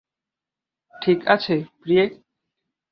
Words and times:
ঠিক 0.93 1.19
আছে, 1.27 1.55
প্রিয়ে। 1.81 2.03